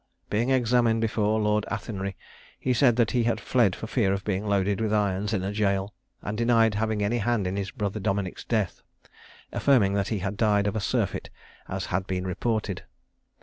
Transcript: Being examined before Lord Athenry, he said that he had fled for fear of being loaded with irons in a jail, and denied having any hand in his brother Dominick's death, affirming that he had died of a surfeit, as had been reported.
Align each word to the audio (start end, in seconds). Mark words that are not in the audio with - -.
Being 0.31 0.49
examined 0.49 0.99
before 0.99 1.39
Lord 1.39 1.63
Athenry, 1.69 2.17
he 2.59 2.73
said 2.73 2.95
that 2.95 3.11
he 3.11 3.21
had 3.25 3.39
fled 3.39 3.75
for 3.75 3.85
fear 3.85 4.13
of 4.13 4.23
being 4.23 4.47
loaded 4.47 4.81
with 4.81 4.91
irons 4.91 5.31
in 5.31 5.43
a 5.43 5.51
jail, 5.53 5.93
and 6.23 6.35
denied 6.35 6.73
having 6.73 7.03
any 7.03 7.19
hand 7.19 7.45
in 7.45 7.55
his 7.55 7.69
brother 7.69 7.99
Dominick's 7.99 8.43
death, 8.43 8.81
affirming 9.51 9.93
that 9.93 10.07
he 10.07 10.17
had 10.17 10.37
died 10.37 10.65
of 10.65 10.75
a 10.75 10.79
surfeit, 10.79 11.29
as 11.67 11.85
had 11.93 12.07
been 12.07 12.25
reported. 12.25 12.83